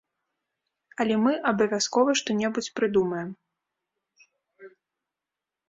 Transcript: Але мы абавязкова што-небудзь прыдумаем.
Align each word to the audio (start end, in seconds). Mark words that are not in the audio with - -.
Але 1.03 1.15
мы 1.25 1.33
абавязкова 1.51 2.09
што-небудзь 2.21 2.71
прыдумаем. 2.81 3.29